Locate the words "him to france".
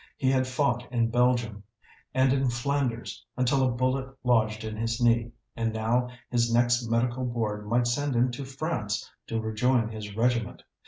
8.15-9.07